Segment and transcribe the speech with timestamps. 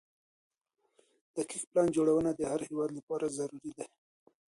[1.35, 3.85] دقيق پلان جوړونه د هر هيواد لپاره ضروري ده.